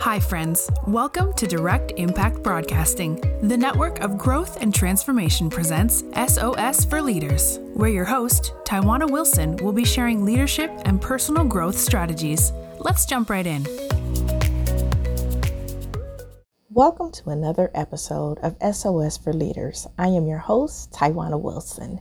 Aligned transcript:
Hi, 0.00 0.18
friends. 0.18 0.68
Welcome 0.86 1.32
to 1.34 1.46
Direct 1.46 1.92
Impact 1.96 2.42
Broadcasting. 2.42 3.20
The 3.42 3.56
network 3.56 4.00
of 4.00 4.18
growth 4.18 4.60
and 4.60 4.74
transformation 4.74 5.48
presents 5.48 6.02
SOS 6.14 6.84
for 6.84 7.00
Leaders, 7.00 7.58
where 7.74 7.88
your 7.88 8.04
host, 8.04 8.52
Taiwana 8.64 9.10
Wilson, 9.10 9.56
will 9.56 9.72
be 9.72 9.84
sharing 9.84 10.24
leadership 10.24 10.70
and 10.84 11.00
personal 11.00 11.44
growth 11.44 11.78
strategies. 11.78 12.52
Let's 12.78 13.06
jump 13.06 13.30
right 13.30 13.46
in. 13.46 13.64
Welcome 16.70 17.12
to 17.12 17.30
another 17.30 17.70
episode 17.74 18.38
of 18.42 18.56
SOS 18.74 19.16
for 19.16 19.32
Leaders. 19.32 19.86
I 19.98 20.08
am 20.08 20.26
your 20.26 20.38
host, 20.38 20.92
Taiwana 20.92 21.40
Wilson. 21.40 22.00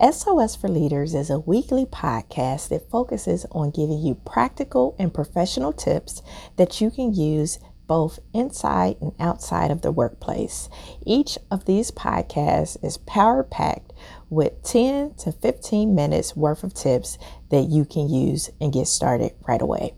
SOS 0.00 0.54
for 0.54 0.68
Leaders 0.68 1.12
is 1.12 1.28
a 1.28 1.40
weekly 1.40 1.84
podcast 1.84 2.68
that 2.68 2.88
focuses 2.88 3.44
on 3.50 3.72
giving 3.72 3.98
you 3.98 4.14
practical 4.14 4.94
and 4.96 5.12
professional 5.12 5.72
tips 5.72 6.22
that 6.56 6.80
you 6.80 6.88
can 6.88 7.12
use 7.12 7.58
both 7.88 8.20
inside 8.32 8.96
and 9.00 9.12
outside 9.18 9.72
of 9.72 9.82
the 9.82 9.90
workplace. 9.90 10.68
Each 11.04 11.36
of 11.50 11.64
these 11.64 11.90
podcasts 11.90 12.76
is 12.84 12.98
power 12.98 13.42
packed 13.42 13.92
with 14.30 14.62
10 14.62 15.14
to 15.14 15.32
15 15.32 15.92
minutes 15.92 16.36
worth 16.36 16.62
of 16.62 16.74
tips 16.74 17.18
that 17.50 17.68
you 17.68 17.84
can 17.84 18.08
use 18.08 18.50
and 18.60 18.72
get 18.72 18.86
started 18.86 19.32
right 19.48 19.60
away. 19.60 19.94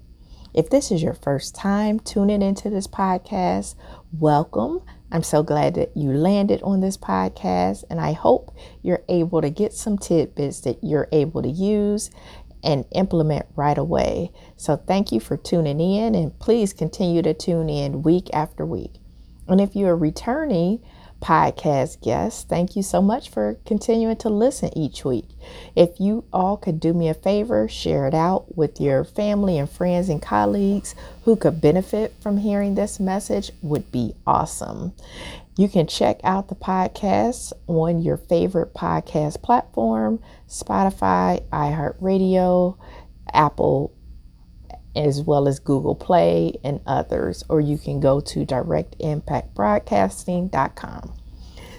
If 0.54 0.70
this 0.70 0.90
is 0.90 1.02
your 1.02 1.14
first 1.14 1.54
time 1.54 2.00
tuning 2.00 2.40
into 2.40 2.70
this 2.70 2.86
podcast, 2.86 3.74
welcome. 4.12 4.80
I'm 5.12 5.22
so 5.22 5.42
glad 5.42 5.74
that 5.74 5.96
you 5.96 6.12
landed 6.12 6.62
on 6.62 6.80
this 6.80 6.96
podcast, 6.96 7.84
and 7.90 8.00
I 8.00 8.12
hope 8.12 8.54
you're 8.82 9.02
able 9.08 9.40
to 9.42 9.50
get 9.50 9.72
some 9.72 9.98
tidbits 9.98 10.60
that 10.60 10.78
you're 10.82 11.08
able 11.10 11.42
to 11.42 11.48
use 11.48 12.10
and 12.62 12.84
implement 12.92 13.46
right 13.56 13.78
away. 13.78 14.30
So, 14.56 14.76
thank 14.76 15.10
you 15.10 15.18
for 15.18 15.36
tuning 15.36 15.80
in, 15.80 16.14
and 16.14 16.38
please 16.38 16.72
continue 16.72 17.22
to 17.22 17.34
tune 17.34 17.68
in 17.68 18.02
week 18.02 18.28
after 18.32 18.64
week. 18.64 18.94
And 19.48 19.60
if 19.60 19.74
you're 19.74 19.96
returning, 19.96 20.80
podcast 21.20 22.00
guests. 22.02 22.44
Thank 22.44 22.76
you 22.76 22.82
so 22.82 23.00
much 23.00 23.30
for 23.30 23.58
continuing 23.66 24.16
to 24.16 24.28
listen 24.28 24.76
each 24.76 25.04
week. 25.04 25.26
If 25.76 26.00
you 26.00 26.24
all 26.32 26.56
could 26.56 26.80
do 26.80 26.92
me 26.92 27.08
a 27.08 27.14
favor, 27.14 27.68
share 27.68 28.06
it 28.06 28.14
out 28.14 28.56
with 28.56 28.80
your 28.80 29.04
family 29.04 29.58
and 29.58 29.68
friends 29.68 30.08
and 30.08 30.20
colleagues 30.20 30.94
who 31.24 31.36
could 31.36 31.60
benefit 31.60 32.14
from 32.20 32.38
hearing 32.38 32.74
this 32.74 32.98
message 32.98 33.50
would 33.62 33.92
be 33.92 34.14
awesome. 34.26 34.92
You 35.56 35.68
can 35.68 35.86
check 35.86 36.20
out 36.24 36.48
the 36.48 36.54
podcast 36.54 37.52
on 37.66 38.00
your 38.00 38.16
favorite 38.16 38.72
podcast 38.72 39.42
platform, 39.42 40.20
Spotify, 40.48 41.42
iHeartRadio, 41.50 42.78
Apple 43.32 43.92
as 44.96 45.22
well 45.22 45.48
as 45.48 45.58
Google 45.58 45.94
Play 45.94 46.58
and 46.64 46.80
others, 46.86 47.44
or 47.48 47.60
you 47.60 47.78
can 47.78 48.00
go 48.00 48.20
to 48.20 48.44
directimpactbroadcasting.com. 48.44 51.14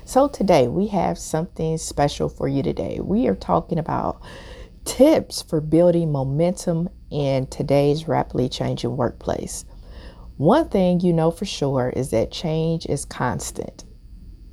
So, 0.06 0.28
today 0.28 0.68
we 0.68 0.88
have 0.88 1.18
something 1.18 1.78
special 1.78 2.30
for 2.30 2.48
you 2.48 2.64
today. 2.64 3.00
We 3.02 3.28
are 3.28 3.36
talking 3.36 3.80
about 3.80 4.22
tips 4.86 5.42
for 5.42 5.62
building 5.62 6.12
momentum 6.12 6.90
in 7.10 7.48
today's 7.48 8.08
rapidly 8.08 8.50
changing 8.50 8.98
workplace. 8.98 9.66
One 10.38 10.70
thing 10.70 11.02
you 11.02 11.14
know 11.14 11.30
for 11.30 11.46
sure 11.46 11.94
is 11.96 12.10
that 12.10 12.32
change 12.32 12.88
is 12.88 13.06
constant. 13.06 13.84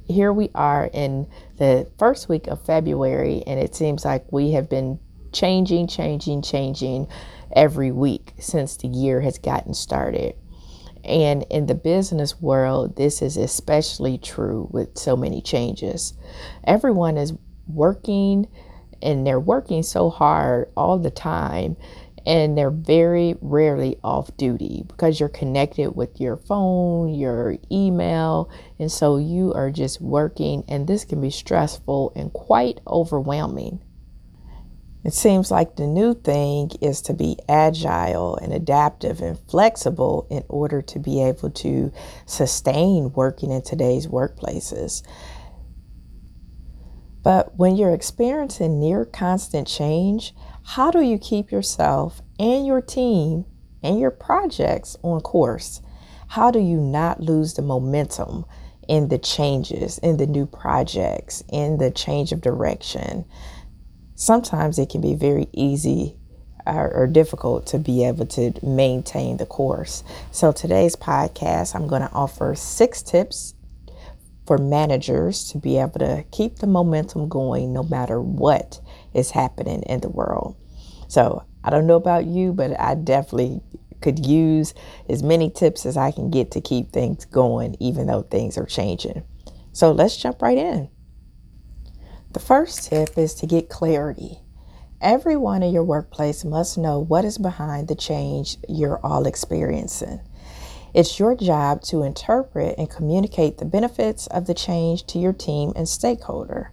Here 0.07 0.33
we 0.33 0.51
are 0.55 0.91
in 0.93 1.29
the 1.57 1.91
first 1.99 2.29
week 2.29 2.47
of 2.47 2.65
February, 2.65 3.43
and 3.47 3.59
it 3.59 3.75
seems 3.75 4.05
like 4.05 4.31
we 4.31 4.53
have 4.53 4.69
been 4.69 4.99
changing, 5.33 5.87
changing, 5.87 6.43
changing 6.43 7.09
every 7.53 7.91
week 7.91 8.33
since 8.39 8.77
the 8.77 8.89
year 8.89 9.21
has 9.21 9.39
gotten 9.39 9.75
started. 9.75 10.35
And 11.05 11.45
in 11.51 11.67
the 11.67 11.75
business 11.75 12.41
world, 12.41 12.97
this 12.97 13.23
is 13.23 13.37
especially 13.37 14.19
true 14.19 14.69
with 14.71 14.99
so 14.99 15.17
many 15.17 15.41
changes. 15.41 16.15
Everyone 16.65 17.17
is 17.17 17.33
working 17.67 18.49
and 19.01 19.27
they're 19.27 19.41
working 19.41 19.83
so 19.83 20.11
hard 20.11 20.71
all 20.77 20.99
the 20.99 21.11
time 21.11 21.77
and 22.29 22.59
they're 22.59 22.71
very 22.71 23.37
rarely 23.41 23.97
off 24.05 24.37
duty 24.37 24.85
because 24.87 25.19
you're 25.19 25.31
connected 25.31 25.97
with 25.97 26.21
your 26.21 26.37
phone, 26.37 27.15
your 27.15 27.57
email, 27.73 28.51
and 28.79 28.93
so 28.93 29.17
you 29.17 29.55
are 29.55 29.71
just 29.71 29.99
working, 30.03 30.63
and 30.69 30.87
this 30.87 31.07
can 31.07 31.23
be 31.23 31.31
stressful 31.31 32.13
and 32.15 32.31
quite 32.35 32.81
overwhelming. 32.87 33.81
It 35.09 35.15
seems 35.15 35.51
like 35.51 35.77
the 35.77 35.87
new 35.87 36.13
thing 36.13 36.71
is 36.83 37.01
to 37.01 37.15
be 37.15 37.39
agile 37.49 38.37
and 38.37 38.53
adaptive 38.53 39.23
and 39.23 39.39
flexible 39.49 40.27
in 40.29 40.45
order 40.51 40.83
to 40.83 40.99
be 40.99 41.23
able 41.23 41.49
to 41.49 41.91
sustain 42.27 43.15
working 43.15 43.51
in 43.51 43.63
today's 43.63 44.07
workplaces. 44.07 45.03
But 47.25 47.57
when 47.57 47.77
you're 47.77 47.95
experiencing 47.95 48.81
near 48.81 49.07
constant 49.07 49.67
change, 49.67 50.35
how 50.63 50.91
do 50.91 51.01
you 51.01 51.17
keep 51.17 51.51
yourself 51.51 52.21
and 52.39 52.67
your 52.67 52.83
team 52.83 53.47
and 53.83 53.99
your 53.99 54.11
projects 54.11 54.99
on 55.03 55.23
course? 55.23 55.81
How 56.27 56.51
do 56.51 56.59
you 56.59 56.77
not 56.77 57.23
lose 57.23 57.55
the 57.55 57.63
momentum 57.63 58.45
in 58.87 59.09
the 59.09 59.19
changes, 59.19 59.97
in 59.97 60.19
the 60.19 60.27
new 60.27 60.45
projects, 60.45 61.43
in 61.51 61.79
the 61.79 61.91
change 61.91 62.31
of 62.31 62.43
direction? 62.43 63.25
Sometimes 64.19 64.81
it 64.81 64.91
can 64.91 65.01
be 65.01 65.15
very 65.15 65.47
easy 65.53 66.17
or, 66.67 66.93
or, 66.93 67.07
difficult 67.07 67.65
to 67.67 67.79
be 67.79 68.05
able 68.05 68.27
to 68.27 68.53
maintain 68.63 69.39
the 69.39 69.47
course. 69.47 70.03
So, 70.33 70.53
today's 70.53 70.97
podcast, 70.97 71.75
I'm 71.75 71.87
going 71.87 72.03
to 72.03 72.13
offer 72.13 72.55
six 72.55 73.01
tips 73.01 73.55
for 74.47 74.59
managers 74.59 75.51
to 75.53 75.59
be 75.59 75.79
able 75.79 76.01
to 76.01 76.25
keep 76.31 76.57
the 76.57 76.67
momentum 76.67 77.29
going 77.29 77.73
no 77.73 77.85
matter 77.85 78.21
what 78.21 78.81
is 79.15 79.31
happening 79.31 79.83
in 79.85 80.01
the 80.01 80.11
world. 80.11 80.57
So, 81.07 81.45
I 81.65 81.71
don't 81.71 81.87
know 81.87 81.97
about 81.97 82.27
you, 82.27 82.53
but 82.53 82.79
I 82.79 82.97
definitely 82.97 83.63
could 84.03 84.27
use 84.27 84.75
as 85.09 85.23
many 85.23 85.49
tips 85.49 85.87
as 85.87 85.97
I 85.97 86.11
can 86.11 86.31
get 86.31 86.51
to 86.51 86.61
keep 86.61 86.93
things 86.93 87.25
going, 87.25 87.77
even 87.81 88.09
though 88.09 88.23
things 88.23 88.59
are 88.59 88.67
changing. 88.67 89.23
So, 89.73 89.93
let's 89.93 90.19
jump 90.19 90.43
right 90.43 90.59
in. 90.59 90.91
The 92.31 92.41
first 92.41 92.91
tip 92.91 93.17
is 93.17 93.35
to 93.37 93.47
get 93.47 93.71
clarity. 93.71 94.41
Everyone 95.01 95.63
in 95.63 95.73
your 95.73 95.83
workplace 95.85 96.45
must 96.45 96.77
know 96.77 96.99
what 96.99 97.25
is 97.25 97.39
behind 97.39 97.89
the 97.89 97.95
change 97.95 98.59
you're 98.69 99.01
all 99.03 99.27
experiencing. 99.27 100.21
It's 100.93 101.19
your 101.19 101.35
job 101.35 101.81
to 101.85 102.03
interpret 102.03 102.77
and 102.77 102.91
communicate 102.91 103.57
the 103.57 103.65
benefits 103.65 104.27
of 104.27 104.47
the 104.47 104.53
change 104.53 105.07
to 105.07 105.19
your 105.19 105.33
team 105.33 105.73
and 105.75 105.89
stakeholder. 105.89 106.71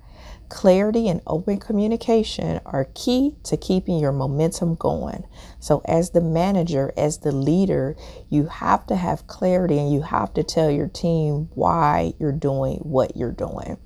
Clarity 0.50 1.08
and 1.08 1.22
open 1.26 1.58
communication 1.58 2.60
are 2.66 2.90
key 2.94 3.38
to 3.46 3.56
keeping 3.56 3.98
your 3.98 4.12
momentum 4.12 4.76
going. 4.76 5.24
So, 5.62 5.82
as 5.86 6.10
the 6.10 6.22
manager, 6.22 6.92
as 6.98 7.20
the 7.20 7.32
leader, 7.32 7.96
you 8.30 8.48
have 8.48 8.86
to 8.88 8.98
have 8.98 9.28
clarity 9.28 9.80
and 9.80 9.92
you 9.92 10.02
have 10.02 10.34
to 10.34 10.44
tell 10.44 10.70
your 10.70 10.90
team 10.90 11.50
why 11.54 12.14
you're 12.20 12.34
doing 12.34 12.80
what 12.80 13.16
you're 13.16 13.32
doing. 13.32 13.78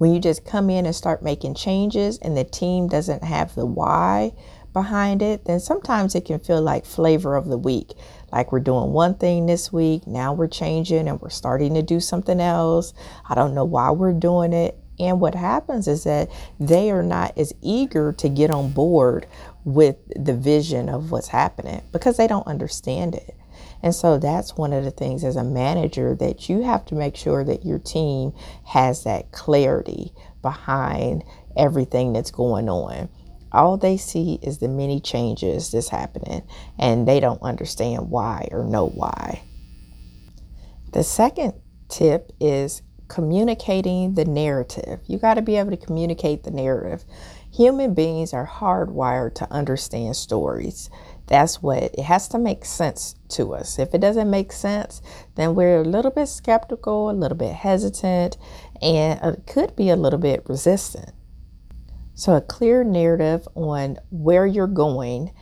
When 0.00 0.14
you 0.14 0.18
just 0.18 0.46
come 0.46 0.70
in 0.70 0.86
and 0.86 0.96
start 0.96 1.22
making 1.22 1.56
changes 1.56 2.16
and 2.22 2.34
the 2.34 2.42
team 2.42 2.88
doesn't 2.88 3.22
have 3.22 3.54
the 3.54 3.66
why 3.66 4.32
behind 4.72 5.20
it, 5.20 5.44
then 5.44 5.60
sometimes 5.60 6.14
it 6.14 6.24
can 6.24 6.38
feel 6.38 6.62
like 6.62 6.86
flavor 6.86 7.36
of 7.36 7.48
the 7.48 7.58
week. 7.58 7.92
Like 8.32 8.50
we're 8.50 8.60
doing 8.60 8.94
one 8.94 9.16
thing 9.16 9.44
this 9.44 9.70
week, 9.70 10.06
now 10.06 10.32
we're 10.32 10.48
changing 10.48 11.06
and 11.06 11.20
we're 11.20 11.28
starting 11.28 11.74
to 11.74 11.82
do 11.82 12.00
something 12.00 12.40
else. 12.40 12.94
I 13.28 13.34
don't 13.34 13.54
know 13.54 13.66
why 13.66 13.90
we're 13.90 14.14
doing 14.14 14.54
it. 14.54 14.78
And 14.98 15.20
what 15.20 15.34
happens 15.34 15.86
is 15.86 16.04
that 16.04 16.30
they 16.58 16.90
are 16.90 17.02
not 17.02 17.36
as 17.36 17.52
eager 17.60 18.14
to 18.14 18.28
get 18.30 18.50
on 18.50 18.72
board 18.72 19.26
with 19.64 19.96
the 20.16 20.34
vision 20.34 20.88
of 20.88 21.10
what's 21.10 21.28
happening 21.28 21.82
because 21.92 22.16
they 22.16 22.26
don't 22.26 22.46
understand 22.46 23.16
it. 23.16 23.36
And 23.82 23.94
so 23.94 24.18
that's 24.18 24.56
one 24.56 24.72
of 24.72 24.84
the 24.84 24.90
things 24.90 25.24
as 25.24 25.36
a 25.36 25.44
manager 25.44 26.14
that 26.16 26.48
you 26.48 26.62
have 26.62 26.84
to 26.86 26.94
make 26.94 27.16
sure 27.16 27.44
that 27.44 27.64
your 27.64 27.78
team 27.78 28.32
has 28.66 29.04
that 29.04 29.32
clarity 29.32 30.12
behind 30.42 31.24
everything 31.56 32.12
that's 32.12 32.30
going 32.30 32.68
on. 32.68 33.08
All 33.52 33.76
they 33.76 33.96
see 33.96 34.38
is 34.42 34.58
the 34.58 34.68
many 34.68 35.00
changes 35.00 35.72
that's 35.72 35.88
happening, 35.88 36.42
and 36.78 37.08
they 37.08 37.18
don't 37.18 37.42
understand 37.42 38.10
why 38.10 38.48
or 38.52 38.64
know 38.64 38.86
why. 38.86 39.42
The 40.92 41.02
second 41.02 41.54
tip 41.88 42.32
is 42.40 42.82
communicating 43.08 44.14
the 44.14 44.24
narrative. 44.24 45.00
You 45.06 45.18
got 45.18 45.34
to 45.34 45.42
be 45.42 45.56
able 45.56 45.70
to 45.70 45.76
communicate 45.76 46.44
the 46.44 46.52
narrative. 46.52 47.04
Human 47.52 47.92
beings 47.92 48.32
are 48.32 48.46
hardwired 48.46 49.34
to 49.36 49.52
understand 49.52 50.14
stories. 50.14 50.88
That's 51.30 51.62
what 51.62 51.80
it 51.84 52.00
has 52.00 52.26
to 52.28 52.38
make 52.38 52.64
sense 52.64 53.14
to 53.30 53.54
us. 53.54 53.78
If 53.78 53.94
it 53.94 54.00
doesn't 54.00 54.28
make 54.28 54.50
sense, 54.52 55.00
then 55.36 55.54
we're 55.54 55.80
a 55.80 55.84
little 55.84 56.10
bit 56.10 56.26
skeptical, 56.26 57.08
a 57.08 57.12
little 57.12 57.38
bit 57.38 57.54
hesitant, 57.54 58.36
and 58.82 59.20
it 59.22 59.46
could 59.46 59.76
be 59.76 59.90
a 59.90 59.96
little 59.96 60.18
bit 60.18 60.42
resistant. 60.48 61.12
So, 62.14 62.34
a 62.34 62.40
clear 62.40 62.82
narrative 62.82 63.48
on 63.54 63.98
where 64.10 64.44
you're 64.44 64.66
going, 64.66 65.32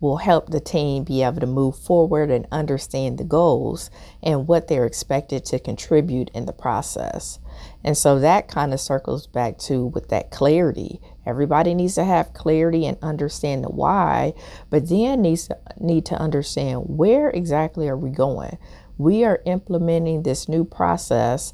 will 0.00 0.18
help 0.18 0.50
the 0.50 0.60
team 0.60 1.02
be 1.02 1.22
able 1.22 1.40
to 1.40 1.46
move 1.46 1.76
forward 1.76 2.30
and 2.30 2.46
understand 2.52 3.18
the 3.18 3.24
goals 3.24 3.90
and 4.22 4.46
what 4.46 4.68
they're 4.68 4.86
expected 4.86 5.44
to 5.44 5.58
contribute 5.58 6.30
in 6.32 6.46
the 6.46 6.52
process. 6.52 7.40
And 7.82 7.96
so 7.96 8.20
that 8.20 8.48
kind 8.48 8.72
of 8.72 8.80
circles 8.80 9.26
back 9.26 9.58
to 9.58 9.86
with 9.86 10.08
that 10.10 10.30
clarity. 10.30 11.00
Everybody 11.26 11.74
needs 11.74 11.96
to 11.96 12.04
have 12.04 12.32
clarity 12.32 12.86
and 12.86 12.96
understand 13.02 13.64
the 13.64 13.70
why, 13.70 14.34
but 14.70 14.88
then 14.88 15.22
needs 15.22 15.48
to 15.48 15.58
need 15.78 16.06
to 16.06 16.14
understand 16.14 16.82
where 16.86 17.30
exactly 17.30 17.88
are 17.88 17.96
we 17.96 18.10
going. 18.10 18.56
We 18.98 19.24
are 19.24 19.42
implementing 19.46 20.22
this 20.22 20.48
new 20.48 20.64
process 20.64 21.52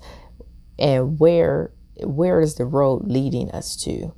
and 0.79 1.19
where 1.19 1.73
where 2.03 2.41
is 2.41 2.57
the 2.57 2.65
road 2.65 3.07
leading 3.07 3.51
us 3.53 3.77
to? 3.85 4.15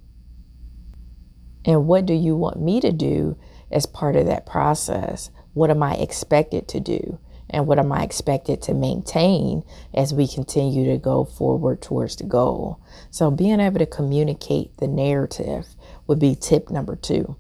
And 1.65 1.87
what 1.87 2.07
do 2.07 2.15
you 2.15 2.37
want 2.37 2.61
me 2.61 2.81
to 2.81 2.93
do 2.93 3.37
as 3.71 3.87
part 3.87 4.17
of 4.17 4.27
that 4.27 4.47
process? 4.47 5.31
What 5.55 5.71
am 5.71 5.83
I 5.83 5.95
expected 5.95 6.69
to 6.69 6.81
do? 6.81 7.19
And 7.49 7.67
what 7.67 7.79
am 7.79 7.93
I 7.93 8.03
expected 8.03 8.61
to 8.63 8.75
maintain 8.75 9.63
as 9.95 10.13
we 10.13 10.27
continue 10.27 10.91
to 10.91 10.99
go 10.99 11.25
forward 11.25 11.81
towards 11.81 12.17
the 12.17 12.25
goal? 12.25 12.81
So, 13.11 13.31
being 13.31 13.61
able 13.61 13.79
to 13.79 13.87
communicate 13.87 14.77
the 14.79 14.89
narrative 14.89 15.67
would 16.07 16.19
be 16.19 16.35
tip 16.35 16.71
number 16.71 16.97
two. 16.97 17.37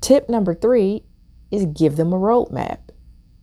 Tip 0.00 0.28
number 0.28 0.54
three 0.54 1.02
is 1.50 1.66
give 1.66 1.96
them 1.96 2.12
a 2.12 2.18
roadmap 2.18 2.78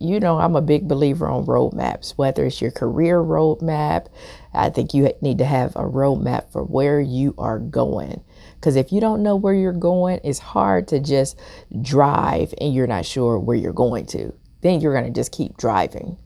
you 0.02 0.18
know, 0.18 0.38
I'm 0.38 0.56
a 0.56 0.60
big 0.60 0.88
believer 0.88 1.28
on 1.28 1.46
roadmaps, 1.46 2.18
whether 2.18 2.44
it's 2.44 2.60
your 2.60 2.72
career 2.72 3.22
roadmap. 3.22 4.08
I 4.52 4.68
think 4.68 4.94
you 4.94 5.12
need 5.22 5.38
to 5.38 5.44
have 5.44 5.76
a 5.76 5.84
roadmap 5.84 6.50
for 6.50 6.64
where 6.64 7.00
you 7.00 7.34
are 7.38 7.60
going. 7.60 8.22
Because 8.62 8.76
if 8.76 8.92
you 8.92 9.00
don't 9.00 9.24
know 9.24 9.34
where 9.34 9.52
you're 9.52 9.72
going, 9.72 10.20
it's 10.22 10.38
hard 10.38 10.86
to 10.88 11.00
just 11.00 11.36
drive 11.82 12.54
and 12.60 12.72
you're 12.72 12.86
not 12.86 13.04
sure 13.04 13.38
where 13.38 13.56
you're 13.56 13.72
going 13.72 14.06
to. 14.06 14.32
Then 14.60 14.80
you're 14.80 14.94
going 14.94 15.12
to 15.12 15.20
just 15.20 15.32
keep 15.32 15.56
driving 15.56 16.16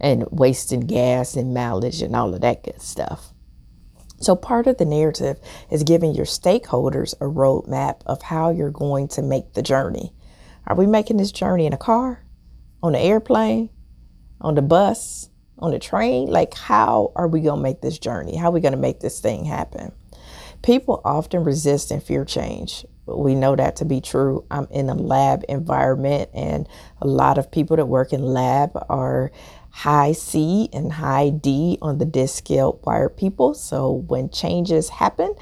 and 0.00 0.24
wasting 0.30 0.80
gas 0.80 1.36
and 1.36 1.52
mileage 1.52 2.00
and 2.00 2.16
all 2.16 2.34
of 2.34 2.40
that 2.40 2.64
good 2.64 2.80
stuff. 2.80 3.32
So, 4.18 4.34
part 4.34 4.66
of 4.66 4.78
the 4.78 4.86
narrative 4.86 5.38
is 5.70 5.82
giving 5.82 6.14
your 6.14 6.24
stakeholders 6.24 7.12
a 7.20 7.26
roadmap 7.26 8.00
of 8.06 8.22
how 8.22 8.48
you're 8.50 8.70
going 8.70 9.08
to 9.08 9.22
make 9.22 9.52
the 9.52 9.62
journey. 9.62 10.14
Are 10.66 10.76
we 10.76 10.86
making 10.86 11.18
this 11.18 11.32
journey 11.32 11.66
in 11.66 11.74
a 11.74 11.78
car? 11.78 12.24
on 12.84 12.92
the 12.92 13.00
airplane, 13.00 13.70
on 14.42 14.54
the 14.54 14.62
bus, 14.62 15.30
on 15.58 15.70
the 15.70 15.78
train? 15.78 16.28
Like, 16.28 16.52
how 16.52 17.12
are 17.16 17.26
we 17.26 17.40
going 17.40 17.56
to 17.56 17.62
make 17.62 17.80
this 17.80 17.98
journey? 17.98 18.36
How 18.36 18.48
are 18.48 18.52
we 18.52 18.60
going 18.60 18.74
to 18.74 18.78
make 18.78 19.00
this 19.00 19.20
thing 19.20 19.46
happen? 19.46 19.90
People 20.64 21.02
often 21.04 21.44
resist 21.44 21.90
and 21.90 22.02
fear 22.02 22.24
change. 22.24 22.86
We 23.04 23.34
know 23.34 23.54
that 23.54 23.76
to 23.76 23.84
be 23.84 24.00
true. 24.00 24.46
I'm 24.50 24.66
in 24.70 24.88
a 24.88 24.94
lab 24.94 25.44
environment, 25.46 26.30
and 26.32 26.66
a 27.02 27.06
lot 27.06 27.36
of 27.36 27.50
people 27.50 27.76
that 27.76 27.84
work 27.84 28.14
in 28.14 28.22
lab 28.22 28.70
are 28.88 29.30
high 29.68 30.12
C 30.12 30.70
and 30.72 30.90
high 30.90 31.28
D 31.28 31.76
on 31.82 31.98
the 31.98 32.06
DISC 32.06 32.38
scale 32.38 32.80
wired 32.82 33.14
people. 33.18 33.52
So 33.52 33.92
when 33.92 34.30
changes 34.30 34.88
happen, 34.88 35.34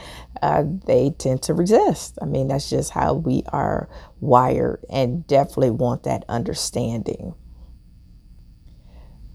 uh, 0.43 0.65
they 0.87 1.11
tend 1.11 1.43
to 1.43 1.55
resist. 1.55 2.19
I 2.21 2.25
mean, 2.25 2.49
that's 2.49 2.69
just 2.69 2.91
how 2.91 3.15
we 3.15 3.45
are 3.53 3.89
wired 4.21 4.85
and 4.91 5.25
definitely 5.29 5.71
want 5.71 6.03
that 6.03 6.25
understanding. 6.29 7.35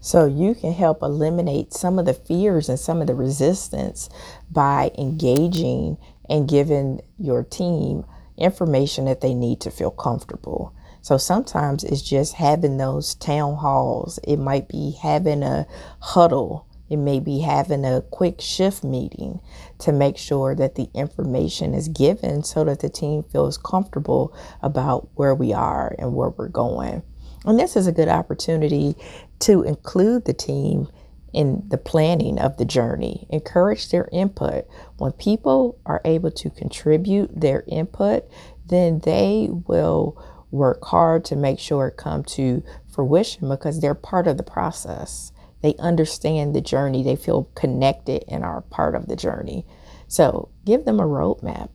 So 0.00 0.26
you 0.26 0.54
can 0.54 0.72
help 0.72 1.02
eliminate 1.02 1.72
some 1.72 1.98
of 1.98 2.06
the 2.06 2.14
fears 2.14 2.68
and 2.68 2.78
some 2.78 3.00
of 3.00 3.08
the 3.08 3.14
resistance 3.14 4.08
by 4.50 4.92
engaging 4.96 5.98
and 6.28 6.48
giving 6.48 7.00
your 7.18 7.42
team 7.42 8.04
information 8.36 9.06
that 9.06 9.20
they 9.20 9.34
need 9.34 9.60
to 9.60 9.70
feel 9.70 9.90
comfortable. 9.90 10.72
So 11.00 11.16
sometimes 11.16 11.84
it's 11.84 12.02
just 12.02 12.34
having 12.34 12.76
those 12.76 13.14
town 13.14 13.56
halls. 13.56 14.18
It 14.24 14.36
might 14.36 14.68
be 14.68 14.96
having 15.02 15.42
a 15.42 15.66
huddle. 16.00 16.66
It 16.88 16.96
may 16.96 17.20
be 17.20 17.40
having 17.40 17.84
a 17.84 18.02
quick 18.02 18.40
shift 18.40 18.84
meeting 18.84 19.40
to 19.80 19.92
make 19.92 20.16
sure 20.16 20.54
that 20.54 20.74
the 20.76 20.88
information 20.94 21.74
is 21.74 21.88
given 21.88 22.44
so 22.44 22.64
that 22.64 22.80
the 22.80 22.88
team 22.88 23.22
feels 23.24 23.58
comfortable 23.58 24.34
about 24.62 25.08
where 25.14 25.34
we 25.34 25.52
are 25.52 25.94
and 25.98 26.14
where 26.14 26.30
we're 26.30 26.48
going. 26.48 27.02
And 27.44 27.58
this 27.58 27.76
is 27.76 27.86
a 27.86 27.92
good 27.92 28.08
opportunity 28.08 28.96
to 29.40 29.62
include 29.62 30.24
the 30.24 30.32
team 30.32 30.88
in 31.32 31.62
the 31.68 31.78
planning 31.78 32.38
of 32.38 32.56
the 32.56 32.64
journey, 32.64 33.26
encourage 33.30 33.90
their 33.90 34.08
input. 34.12 34.66
When 34.96 35.12
people 35.12 35.78
are 35.84 36.00
able 36.04 36.30
to 36.32 36.50
contribute 36.50 37.40
their 37.40 37.64
input, 37.66 38.24
then 38.66 39.00
they 39.00 39.48
will 39.50 40.22
work 40.50 40.84
hard 40.84 41.24
to 41.26 41.36
make 41.36 41.58
sure 41.58 41.88
it 41.88 41.96
come 41.96 42.24
to 42.24 42.62
fruition 42.90 43.48
because 43.48 43.80
they're 43.80 43.94
part 43.94 44.26
of 44.26 44.36
the 44.38 44.42
process. 44.42 45.32
They 45.62 45.74
understand 45.78 46.54
the 46.54 46.60
journey, 46.60 47.02
they 47.02 47.16
feel 47.16 47.44
connected 47.54 48.24
and 48.28 48.44
are 48.44 48.62
part 48.62 48.94
of 48.94 49.08
the 49.08 49.16
journey. 49.16 49.66
So 50.06 50.48
give 50.64 50.84
them 50.84 51.00
a 51.00 51.04
roadmap. 51.04 51.68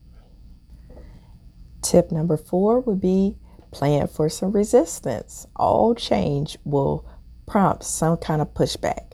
Tip 1.81 2.11
number 2.11 2.37
four 2.37 2.79
would 2.79 3.01
be 3.01 3.37
plan 3.71 4.07
for 4.07 4.29
some 4.29 4.51
resistance. 4.51 5.45
All 5.55 5.93
change 5.95 6.57
will 6.63 7.05
prompt 7.45 7.83
some 7.83 8.17
kind 8.17 8.41
of 8.41 8.53
pushback, 8.53 9.13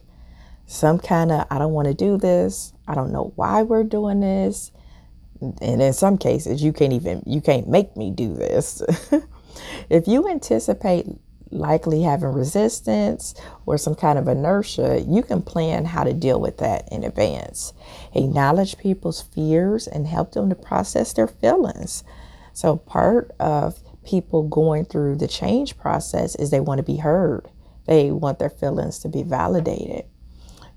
some 0.65 0.99
kind 0.99 1.31
of, 1.31 1.47
I 1.49 1.57
don't 1.57 1.73
want 1.73 1.87
to 1.87 1.93
do 1.93 2.17
this. 2.17 2.73
I 2.87 2.95
don't 2.95 3.11
know 3.11 3.33
why 3.35 3.63
we're 3.63 3.83
doing 3.83 4.19
this. 4.19 4.71
And 5.41 5.81
in 5.81 5.93
some 5.93 6.17
cases, 6.17 6.61
you 6.61 6.73
can't 6.73 6.93
even, 6.93 7.23
you 7.25 7.41
can't 7.41 7.67
make 7.67 7.95
me 7.95 8.11
do 8.11 8.33
this. 8.33 8.81
if 9.89 10.07
you 10.07 10.27
anticipate 10.27 11.05
likely 11.51 12.03
having 12.03 12.29
resistance 12.29 13.33
or 13.65 13.77
some 13.77 13.95
kind 13.95 14.19
of 14.19 14.27
inertia, 14.27 15.03
you 15.07 15.23
can 15.23 15.41
plan 15.41 15.85
how 15.85 16.03
to 16.03 16.13
deal 16.13 16.39
with 16.39 16.57
that 16.57 16.87
in 16.91 17.03
advance. 17.03 17.73
Acknowledge 18.13 18.77
people's 18.77 19.21
fears 19.21 19.87
and 19.87 20.07
help 20.07 20.33
them 20.33 20.49
to 20.49 20.55
process 20.55 21.13
their 21.13 21.27
feelings. 21.27 22.03
So, 22.53 22.75
part 22.75 23.31
of 23.39 23.79
people 24.03 24.43
going 24.43 24.85
through 24.85 25.15
the 25.15 25.27
change 25.27 25.77
process 25.77 26.35
is 26.35 26.49
they 26.49 26.59
want 26.59 26.79
to 26.79 26.83
be 26.83 26.97
heard, 26.97 27.47
they 27.85 28.11
want 28.11 28.39
their 28.39 28.49
feelings 28.49 28.99
to 28.99 29.09
be 29.09 29.23
validated. 29.23 30.05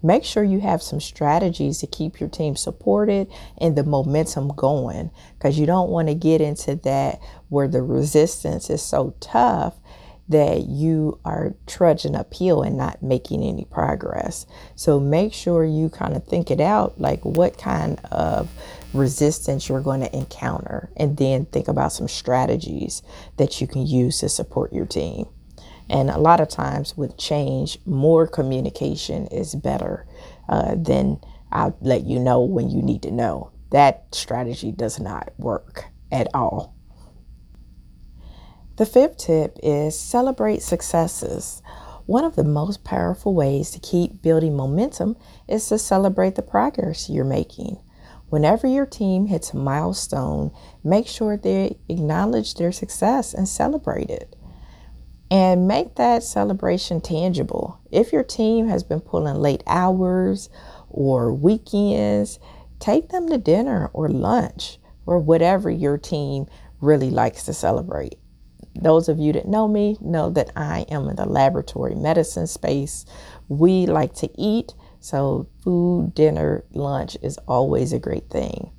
Make 0.02 0.25
sure 0.25 0.43
you 0.43 0.60
have 0.60 0.82
some 0.82 1.00
strategies 1.00 1.78
to 1.78 1.87
keep 1.87 2.19
your 2.19 2.28
team 2.28 2.56
supported 2.56 3.28
and 3.58 3.76
the 3.76 3.84
momentum 3.84 4.49
going 4.49 5.10
because 5.38 5.58
you 5.58 5.66
don't 5.66 5.90
want 5.90 6.08
to 6.08 6.14
get 6.14 6.40
into 6.40 6.75
that 6.76 7.20
where 7.49 7.69
the 7.69 7.82
resistance 7.82 8.69
is 8.69 8.82
so 8.82 9.14
tough 9.20 9.75
that 10.28 10.62
you 10.66 11.20
are 11.25 11.54
trudging 11.66 12.17
uphill 12.17 12.62
and 12.62 12.77
not 12.77 13.03
making 13.03 13.43
any 13.44 13.65
progress. 13.65 14.46
So 14.74 14.98
make 14.98 15.32
sure 15.32 15.65
you 15.65 15.88
kind 15.88 16.15
of 16.15 16.24
think 16.24 16.50
it 16.50 16.60
out 16.60 17.00
like 17.00 17.24
what 17.24 17.58
kind 17.58 18.00
of 18.10 18.50
resistance 18.93 19.69
you're 19.69 19.81
going 19.81 20.00
to 20.00 20.17
encounter 20.17 20.91
and 20.96 21.17
then 21.17 21.46
think 21.46 21.69
about 21.69 21.93
some 21.93 22.08
strategies 22.08 23.03
that 23.36 23.60
you 23.60 23.67
can 23.67 23.86
use 23.86 24.19
to 24.20 24.29
support 24.29 24.72
your 24.72 24.86
team. 24.86 25.27
And 25.89 26.10
a 26.10 26.19
lot 26.19 26.41
of 26.41 26.48
times 26.48 26.96
with 26.96 27.19
change, 27.19 27.79
more 27.84 28.27
communication 28.27 29.27
is 29.27 29.55
better 29.55 30.06
uh, 30.48 30.74
than 30.77 31.20
I'll 31.51 31.77
let 31.81 32.05
you 32.05 32.19
know 32.19 32.43
when 32.43 32.70
you 32.70 32.82
need 32.82 33.03
to 33.03 33.10
know. 33.10 33.51
That 33.70 34.15
strategy 34.15 34.72
does 34.72 35.01
not 35.01 35.32
work 35.39 35.86
at 36.10 36.29
all. 36.34 36.74
The 38.77 38.86
fifth 38.86 39.19
tip 39.19 39.58
is 39.62 39.98
celebrate 39.98 40.62
successes. 40.62 41.62
One 42.06 42.24
of 42.24 42.36
the 42.36 42.44
most 42.44 42.84
powerful 42.84 43.34
ways 43.34 43.70
to 43.70 43.81
keep 43.81 44.22
building 44.22 44.56
momentum 44.56 45.17
is 45.46 45.69
to 45.69 45.79
celebrate 45.79 46.34
the 46.34 46.43
progress 46.43 47.08
you're 47.08 47.24
making. 47.24 47.79
Whenever 48.29 48.67
your 48.67 48.86
team 48.86 49.27
hits 49.27 49.53
a 49.53 49.56
milestone, 49.56 50.53
make 50.82 51.06
sure 51.06 51.36
they 51.36 51.79
acknowledge 51.89 52.55
their 52.55 52.72
success 52.72 53.34
and 53.34 53.46
celebrate 53.46 54.08
it 54.08 54.34
and 55.32 55.67
make 55.67 55.94
that 55.94 56.22
celebration 56.22 57.01
tangible. 57.01 57.81
If 57.91 58.12
your 58.12 58.22
team 58.22 58.69
has 58.69 58.82
been 58.82 59.01
pulling 59.01 59.36
late 59.36 59.62
hours 59.67 60.51
or 60.91 61.32
weekends, 61.32 62.39
take 62.79 63.08
them 63.08 63.31
to 63.31 63.39
dinner 63.39 63.89
or 63.94 64.10
lunch 64.10 64.79
or 65.06 65.19
whatever 65.19 65.70
your 65.70 65.96
team 65.96 66.48
really 66.82 67.08
likes 67.08 67.44
to 67.44 67.55
celebrate. 67.55 68.19
Those 68.74 69.08
of 69.08 69.19
you 69.19 69.32
that 69.32 69.48
know 69.48 69.67
me 69.67 69.96
know 70.03 70.29
that 70.29 70.51
I 70.55 70.84
am 70.91 71.08
in 71.08 71.17
the 71.17 71.24
laboratory 71.24 71.94
medicine 71.94 72.46
space. 72.46 73.06
We 73.48 73.86
like 73.86 74.12
to 74.17 74.29
eat, 74.39 74.74
so 75.01 75.48
food, 75.65 76.12
dinner, 76.15 76.62
lunch 76.74 77.17
is 77.22 77.39
always 77.48 77.94
a 77.94 77.98
great 77.98 78.29
thing. 78.29 78.70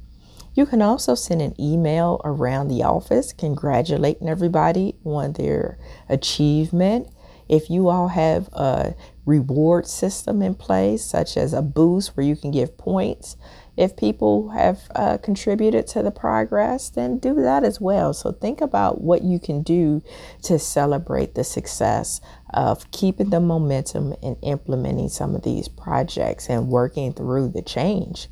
You 0.55 0.65
can 0.65 0.81
also 0.81 1.15
send 1.15 1.41
an 1.41 1.59
email 1.59 2.21
around 2.23 2.67
the 2.67 2.83
office 2.83 3.33
congratulating 3.33 4.29
everybody 4.29 4.95
on 5.03 5.33
their 5.33 5.79
achievement. 6.09 7.09
If 7.49 7.69
you 7.69 7.89
all 7.89 8.09
have 8.09 8.49
a 8.53 8.95
reward 9.25 9.87
system 9.87 10.41
in 10.41 10.55
place, 10.55 11.03
such 11.03 11.37
as 11.37 11.53
a 11.53 11.61
boost 11.61 12.15
where 12.15 12.25
you 12.25 12.35
can 12.35 12.51
give 12.51 12.77
points. 12.77 13.35
If 13.75 13.97
people 13.97 14.49
have 14.49 14.81
uh, 14.95 15.17
contributed 15.17 15.87
to 15.87 16.03
the 16.03 16.11
progress, 16.11 16.89
then 16.89 17.17
do 17.17 17.33
that 17.35 17.63
as 17.63 17.81
well. 17.81 18.13
So 18.13 18.31
think 18.31 18.61
about 18.61 19.01
what 19.01 19.23
you 19.23 19.39
can 19.39 19.63
do 19.63 20.03
to 20.43 20.59
celebrate 20.59 21.33
the 21.33 21.43
success 21.43 22.21
of 22.53 22.89
keeping 22.91 23.31
the 23.31 23.39
momentum 23.39 24.13
and 24.21 24.37
implementing 24.43 25.09
some 25.09 25.33
of 25.35 25.41
these 25.41 25.67
projects 25.67 26.49
and 26.49 26.67
working 26.67 27.13
through 27.13 27.49
the 27.49 27.63
change. 27.63 28.27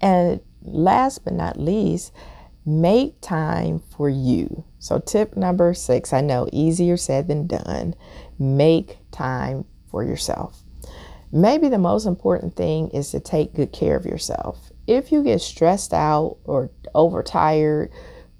And 0.00 0.40
last 0.66 1.24
but 1.24 1.32
not 1.32 1.58
least, 1.58 2.12
make 2.64 3.20
time 3.20 3.78
for 3.78 4.08
you. 4.08 4.64
So, 4.78 4.98
tip 4.98 5.36
number 5.36 5.74
six 5.74 6.12
I 6.12 6.20
know 6.20 6.48
easier 6.52 6.96
said 6.96 7.28
than 7.28 7.46
done. 7.46 7.94
Make 8.38 8.98
time 9.10 9.64
for 9.90 10.04
yourself. 10.04 10.62
Maybe 11.32 11.68
the 11.68 11.78
most 11.78 12.06
important 12.06 12.56
thing 12.56 12.88
is 12.90 13.10
to 13.10 13.20
take 13.20 13.54
good 13.54 13.72
care 13.72 13.96
of 13.96 14.06
yourself. 14.06 14.70
If 14.86 15.10
you 15.10 15.22
get 15.22 15.40
stressed 15.40 15.92
out 15.92 16.38
or 16.44 16.70
overtired, 16.94 17.90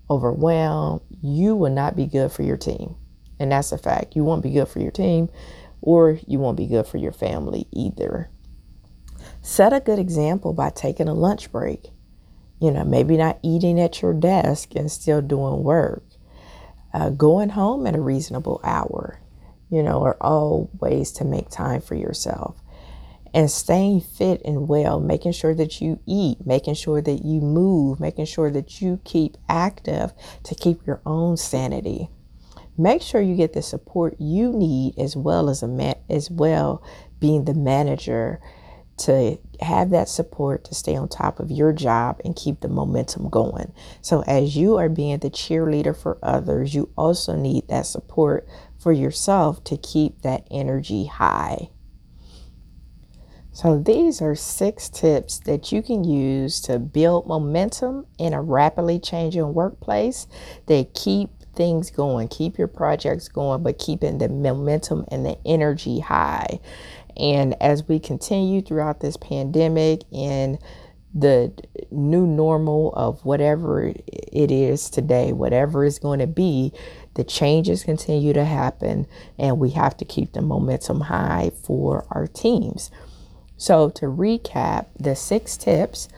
overwhelmed, 0.08 1.00
you 1.20 1.56
will 1.56 1.72
not 1.72 1.96
be 1.96 2.06
good 2.06 2.30
for 2.30 2.42
your 2.42 2.56
team. 2.56 2.94
And 3.38 3.52
that's 3.52 3.72
a 3.72 3.78
fact. 3.78 4.16
You 4.16 4.24
won't 4.24 4.42
be 4.42 4.52
good 4.52 4.68
for 4.68 4.78
your 4.78 4.92
team 4.92 5.28
or 5.80 6.18
you 6.26 6.38
won't 6.38 6.56
be 6.56 6.66
good 6.66 6.86
for 6.86 6.98
your 6.98 7.12
family 7.12 7.66
either. 7.72 8.30
Set 9.42 9.72
a 9.72 9.80
good 9.80 9.98
example 9.98 10.52
by 10.52 10.70
taking 10.70 11.08
a 11.08 11.14
lunch 11.14 11.52
break. 11.52 11.90
You 12.60 12.70
know, 12.70 12.84
maybe 12.84 13.16
not 13.16 13.38
eating 13.42 13.78
at 13.80 14.00
your 14.00 14.14
desk 14.14 14.74
and 14.74 14.90
still 14.90 15.20
doing 15.20 15.62
work. 15.62 16.02
Uh, 16.94 17.10
going 17.10 17.50
home 17.50 17.86
at 17.86 17.94
a 17.94 18.00
reasonable 18.00 18.60
hour, 18.64 19.20
you 19.70 19.82
know, 19.82 20.02
are 20.02 20.16
all 20.20 20.70
ways 20.80 21.12
to 21.12 21.24
make 21.24 21.50
time 21.50 21.80
for 21.80 21.94
yourself. 21.94 22.56
And 23.34 23.50
staying 23.50 24.00
fit 24.00 24.40
and 24.46 24.66
well, 24.66 24.98
making 24.98 25.32
sure 25.32 25.54
that 25.54 25.82
you 25.82 26.00
eat, 26.06 26.46
making 26.46 26.74
sure 26.74 27.02
that 27.02 27.22
you 27.22 27.42
move, 27.42 28.00
making 28.00 28.24
sure 28.24 28.50
that 28.50 28.80
you 28.80 28.98
keep 29.04 29.36
active 29.46 30.14
to 30.44 30.54
keep 30.54 30.86
your 30.86 31.02
own 31.04 31.36
sanity. 31.36 32.08
Make 32.78 33.02
sure 33.02 33.20
you 33.20 33.36
get 33.36 33.52
the 33.52 33.62
support 33.62 34.16
you 34.18 34.52
need 34.52 34.98
as 34.98 35.16
well 35.16 35.50
as 35.50 35.62
a 35.62 35.68
man, 35.68 35.96
as 36.08 36.30
well 36.30 36.82
being 37.20 37.44
the 37.44 37.54
manager 37.54 38.40
to 38.98 39.38
have 39.60 39.90
that 39.90 40.08
support 40.08 40.64
to 40.64 40.74
stay 40.74 40.96
on 40.96 41.08
top 41.08 41.38
of 41.38 41.50
your 41.50 41.72
job 41.72 42.20
and 42.24 42.34
keep 42.34 42.60
the 42.60 42.68
momentum 42.68 43.28
going. 43.28 43.72
So, 44.00 44.22
as 44.22 44.56
you 44.56 44.76
are 44.76 44.88
being 44.88 45.18
the 45.18 45.30
cheerleader 45.30 45.96
for 45.96 46.18
others, 46.22 46.74
you 46.74 46.90
also 46.96 47.36
need 47.36 47.68
that 47.68 47.86
support 47.86 48.48
for 48.78 48.92
yourself 48.92 49.62
to 49.64 49.76
keep 49.76 50.22
that 50.22 50.46
energy 50.50 51.06
high. 51.06 51.70
So, 53.52 53.78
these 53.78 54.20
are 54.20 54.34
six 54.34 54.88
tips 54.88 55.38
that 55.40 55.72
you 55.72 55.82
can 55.82 56.04
use 56.04 56.60
to 56.62 56.78
build 56.78 57.26
momentum 57.26 58.06
in 58.18 58.34
a 58.34 58.42
rapidly 58.42 58.98
changing 58.98 59.54
workplace 59.54 60.26
that 60.66 60.94
keep 60.94 61.30
things 61.54 61.90
going, 61.90 62.28
keep 62.28 62.58
your 62.58 62.68
projects 62.68 63.28
going, 63.28 63.62
but 63.62 63.78
keeping 63.78 64.18
the 64.18 64.28
momentum 64.28 65.06
and 65.10 65.24
the 65.24 65.38
energy 65.44 66.00
high. 66.00 66.60
And 67.16 67.60
as 67.62 67.88
we 67.88 67.98
continue 67.98 68.60
throughout 68.62 69.00
this 69.00 69.16
pandemic 69.16 70.02
and 70.12 70.58
the 71.14 71.52
new 71.90 72.26
normal 72.26 72.92
of 72.92 73.24
whatever 73.24 73.92
it 74.06 74.50
is 74.50 74.90
today, 74.90 75.32
whatever 75.32 75.84
is 75.84 75.98
going 75.98 76.18
to 76.18 76.26
be, 76.26 76.72
the 77.14 77.24
changes 77.24 77.84
continue 77.84 78.34
to 78.34 78.44
happen, 78.44 79.06
and 79.38 79.58
we 79.58 79.70
have 79.70 79.96
to 79.96 80.04
keep 80.04 80.34
the 80.34 80.42
momentum 80.42 81.00
high 81.00 81.50
for 81.62 82.06
our 82.10 82.26
teams. 82.26 82.90
So, 83.56 83.88
to 83.90 84.06
recap, 84.06 84.88
the 84.98 85.16
six 85.16 85.56
tips 85.56 86.08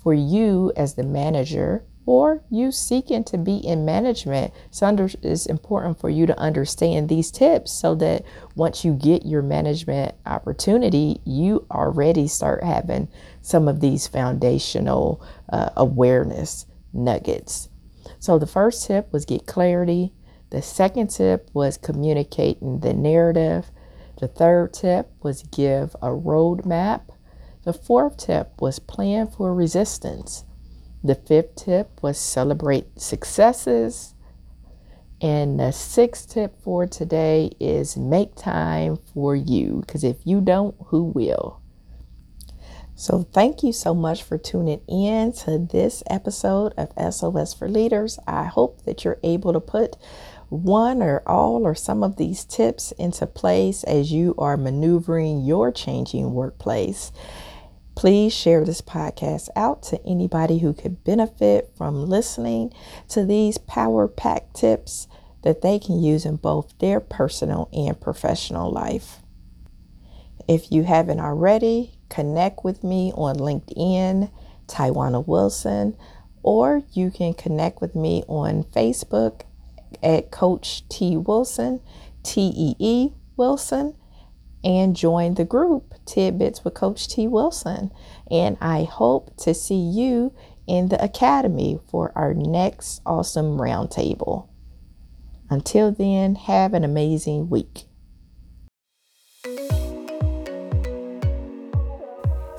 for 0.00 0.14
you 0.14 0.72
as 0.76 0.94
the 0.94 1.02
manager 1.02 1.84
or 2.06 2.40
you 2.50 2.70
seeking 2.70 3.24
to 3.24 3.36
be 3.36 3.56
in 3.56 3.84
management, 3.84 4.54
it's 4.72 5.46
important 5.46 6.00
for 6.00 6.08
you 6.08 6.24
to 6.24 6.38
understand 6.38 7.08
these 7.08 7.32
tips 7.32 7.72
so 7.72 7.96
that 7.96 8.24
once 8.54 8.84
you 8.84 8.94
get 8.94 9.26
your 9.26 9.42
management 9.42 10.14
opportunity, 10.24 11.20
you 11.24 11.66
already 11.70 12.28
start 12.28 12.62
having 12.62 13.08
some 13.42 13.66
of 13.66 13.80
these 13.80 14.06
foundational 14.06 15.20
uh, 15.52 15.70
awareness 15.76 16.66
nuggets. 16.92 17.68
So 18.20 18.38
the 18.38 18.46
first 18.46 18.86
tip 18.86 19.12
was 19.12 19.24
get 19.24 19.46
clarity. 19.46 20.12
The 20.50 20.62
second 20.62 21.08
tip 21.08 21.50
was 21.52 21.76
communicating 21.76 22.80
the 22.80 22.94
narrative. 22.94 23.70
The 24.20 24.28
third 24.28 24.72
tip 24.72 25.10
was 25.22 25.42
give 25.42 25.94
a 25.96 26.08
roadmap. 26.08 27.02
The 27.64 27.72
fourth 27.72 28.16
tip 28.16 28.60
was 28.60 28.78
plan 28.78 29.26
for 29.26 29.52
resistance. 29.52 30.44
The 31.06 31.14
fifth 31.14 31.54
tip 31.54 32.02
was 32.02 32.18
celebrate 32.18 33.00
successes. 33.00 34.14
And 35.20 35.60
the 35.60 35.70
sixth 35.70 36.30
tip 36.30 36.60
for 36.60 36.84
today 36.88 37.52
is 37.60 37.96
make 37.96 38.34
time 38.34 38.98
for 39.14 39.36
you 39.36 39.84
because 39.86 40.02
if 40.02 40.16
you 40.24 40.40
don't, 40.40 40.74
who 40.86 41.04
will? 41.04 41.60
So, 42.96 43.22
thank 43.22 43.62
you 43.62 43.72
so 43.72 43.94
much 43.94 44.24
for 44.24 44.36
tuning 44.36 44.80
in 44.88 45.32
to 45.44 45.58
this 45.58 46.02
episode 46.10 46.74
of 46.76 46.92
SOS 47.14 47.54
for 47.54 47.68
Leaders. 47.68 48.18
I 48.26 48.44
hope 48.44 48.82
that 48.82 49.04
you're 49.04 49.20
able 49.22 49.52
to 49.52 49.60
put 49.60 49.96
one 50.48 51.02
or 51.02 51.22
all 51.24 51.64
or 51.64 51.76
some 51.76 52.02
of 52.02 52.16
these 52.16 52.44
tips 52.44 52.90
into 52.92 53.28
place 53.28 53.84
as 53.84 54.10
you 54.10 54.34
are 54.38 54.56
maneuvering 54.56 55.44
your 55.44 55.70
changing 55.70 56.32
workplace. 56.32 57.12
Please 57.96 58.34
share 58.34 58.62
this 58.62 58.82
podcast 58.82 59.48
out 59.56 59.82
to 59.84 59.98
anybody 60.06 60.58
who 60.58 60.74
could 60.74 61.02
benefit 61.02 61.72
from 61.76 62.08
listening 62.10 62.72
to 63.08 63.24
these 63.24 63.56
power 63.56 64.06
pack 64.06 64.52
tips 64.52 65.08
that 65.42 65.62
they 65.62 65.78
can 65.78 66.02
use 66.02 66.26
in 66.26 66.36
both 66.36 66.78
their 66.78 67.00
personal 67.00 67.70
and 67.72 67.98
professional 67.98 68.70
life. 68.70 69.20
If 70.46 70.70
you 70.70 70.84
haven't 70.84 71.20
already, 71.20 71.98
connect 72.10 72.64
with 72.64 72.84
me 72.84 73.12
on 73.14 73.36
LinkedIn, 73.36 74.30
Taiwana 74.66 75.26
Wilson, 75.26 75.96
or 76.42 76.82
you 76.92 77.10
can 77.10 77.32
connect 77.32 77.80
with 77.80 77.94
me 77.94 78.24
on 78.28 78.64
Facebook 78.64 79.42
at 80.02 80.30
Coach 80.30 80.86
T. 80.90 81.16
Wilson, 81.16 81.80
T 82.22 82.52
E 82.54 82.74
E 82.78 83.12
Wilson 83.38 83.94
and 84.66 84.96
join 84.96 85.34
the 85.34 85.44
group 85.44 85.94
Tidbits 86.06 86.64
with 86.64 86.74
Coach 86.74 87.06
T. 87.06 87.28
Wilson. 87.28 87.92
And 88.28 88.58
I 88.60 88.82
hope 88.82 89.34
to 89.38 89.54
see 89.54 89.78
you 89.78 90.34
in 90.66 90.88
the 90.88 91.02
Academy 91.02 91.78
for 91.88 92.12
our 92.16 92.34
next 92.34 93.00
awesome 93.06 93.58
roundtable. 93.58 94.48
Until 95.48 95.92
then, 95.92 96.34
have 96.34 96.74
an 96.74 96.82
amazing 96.82 97.48
week. 97.48 97.84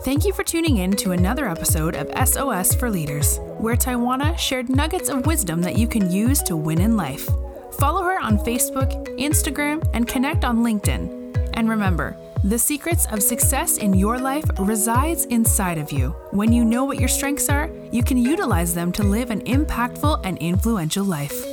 Thank 0.05 0.23
you 0.23 0.31
for 0.31 0.45
tuning 0.45 0.77
in 0.77 0.91
to 0.97 1.11
another 1.11 1.49
episode 1.49 1.97
of 1.97 2.29
SOS 2.29 2.73
for 2.73 2.89
Leaders, 2.89 3.41
where 3.57 3.75
Taiwana 3.75 4.37
shared 4.37 4.69
nuggets 4.69 5.09
of 5.09 5.25
wisdom 5.25 5.61
that 5.63 5.77
you 5.77 5.85
can 5.89 6.09
use 6.09 6.41
to 6.43 6.55
win 6.55 6.79
in 6.79 6.95
life. 6.95 7.27
Follow 7.73 8.03
her 8.03 8.17
on 8.21 8.37
Facebook, 8.39 9.05
Instagram, 9.19 9.85
and 9.93 10.07
connect 10.07 10.45
on 10.45 10.59
LinkedIn. 10.59 11.16
And 11.57 11.67
remember, 11.67 12.15
the 12.43 12.59
secrets 12.59 13.07
of 13.07 13.23
success 13.23 13.77
in 13.77 13.95
your 13.95 14.19
life 14.19 14.45
resides 14.59 15.25
inside 15.25 15.79
of 15.79 15.91
you. 15.91 16.09
When 16.29 16.53
you 16.53 16.63
know 16.63 16.85
what 16.85 16.99
your 16.99 17.09
strengths 17.09 17.49
are, 17.49 17.71
you 17.91 18.03
can 18.03 18.17
utilize 18.19 18.75
them 18.75 18.91
to 18.91 19.01
live 19.01 19.31
an 19.31 19.41
impactful 19.41 20.21
and 20.23 20.37
influential 20.37 21.03
life. 21.03 21.46